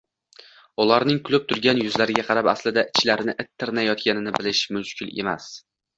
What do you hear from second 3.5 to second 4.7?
tirnayotganini bilish